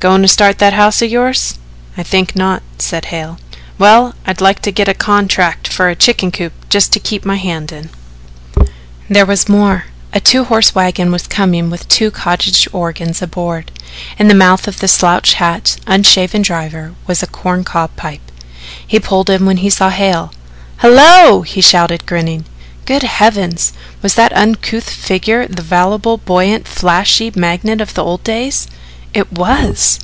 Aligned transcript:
"Goin' 0.00 0.22
to 0.22 0.28
start 0.28 0.56
that 0.60 0.72
house 0.72 1.02
of 1.02 1.10
yours?" 1.10 1.58
"I 1.94 2.02
think 2.02 2.34
not," 2.34 2.62
said 2.78 3.04
Hale. 3.12 3.38
"Well, 3.78 4.14
I'd 4.26 4.40
like 4.40 4.60
to 4.62 4.72
get 4.72 4.88
a 4.88 4.94
contract 4.94 5.68
for 5.68 5.90
a 5.90 5.94
chicken 5.94 6.32
coop 6.32 6.54
just 6.70 6.90
to 6.94 6.98
keep 7.00 7.26
my 7.26 7.36
hand 7.36 7.70
in." 7.70 7.90
There 9.10 9.26
was 9.26 9.46
more. 9.46 9.84
A 10.14 10.18
two 10.20 10.44
horse 10.44 10.74
wagon 10.74 11.12
was 11.12 11.26
coming 11.26 11.68
with 11.68 11.86
two 11.86 12.10
cottage 12.10 12.66
organs 12.72 13.20
aboard. 13.20 13.72
In 14.18 14.28
the 14.28 14.34
mouth 14.34 14.66
of 14.66 14.78
the 14.80 14.88
slouch 14.88 15.34
hatted, 15.34 15.78
unshaven 15.86 16.40
driver 16.40 16.94
was 17.06 17.22
a 17.22 17.26
corn 17.26 17.62
cob 17.62 17.94
pipe. 17.96 18.22
He 18.86 18.98
pulled 18.98 19.28
in 19.28 19.44
when 19.44 19.58
he 19.58 19.68
saw 19.68 19.90
Hale. 19.90 20.32
"Hello!" 20.78 21.42
he 21.42 21.60
shouted 21.60 22.06
grinning. 22.06 22.46
Good 22.86 23.02
Heavens, 23.02 23.74
was 24.00 24.14
that 24.14 24.32
uncouth 24.34 24.88
figure 24.88 25.46
the 25.46 25.60
voluble, 25.60 26.16
buoyant, 26.16 26.66
flashy 26.66 27.30
magnate 27.36 27.82
of 27.82 27.92
the 27.92 28.02
old 28.02 28.24
days? 28.24 28.66
It 29.12 29.32
was. 29.36 29.98